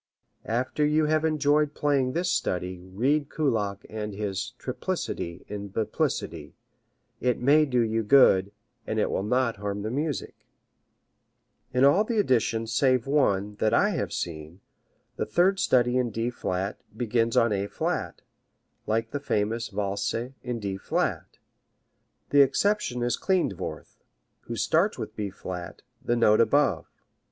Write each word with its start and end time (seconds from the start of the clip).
After 0.47 0.83
you 0.83 1.05
have 1.05 1.23
enjoyed 1.23 1.75
playing 1.75 2.13
this 2.13 2.31
study 2.31 2.79
read 2.91 3.29
Kullak 3.29 3.85
and 3.87 4.15
his 4.15 4.53
"triplicity 4.57 5.45
in 5.47 5.67
biplicity." 5.67 6.55
It 7.19 7.37
may 7.39 7.67
do 7.67 7.81
you 7.81 8.01
good, 8.01 8.51
and 8.87 8.97
it 8.97 9.11
will 9.11 9.21
not 9.21 9.57
harm 9.57 9.83
the 9.83 9.91
music. 9.91 10.47
In 11.71 11.85
all 11.85 12.03
the 12.03 12.17
editions 12.17 12.73
save 12.73 13.05
one 13.05 13.57
that 13.57 13.75
I 13.75 13.89
have 13.91 14.11
seen 14.11 14.61
the 15.17 15.25
third 15.27 15.59
study 15.59 15.97
in 15.97 16.09
D 16.09 16.31
flat 16.31 16.79
begins 16.97 17.37
on 17.37 17.51
A 17.53 17.67
flat, 17.67 18.23
like 18.87 19.11
the 19.11 19.19
famous 19.19 19.67
Valse 19.69 20.15
in 20.41 20.59
D 20.59 20.77
flat. 20.77 21.37
The 22.31 22.41
exception 22.41 23.03
is 23.03 23.17
Klindworth, 23.19 24.01
who 24.45 24.55
starts 24.55 24.97
with 24.97 25.15
B 25.15 25.29
flat, 25.29 25.83
the 26.03 26.15
note 26.15 26.41
above. 26.41 26.89